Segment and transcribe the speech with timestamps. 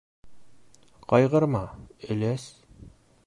[1.11, 1.63] Ҡайғырма,
[2.15, 2.49] өләс...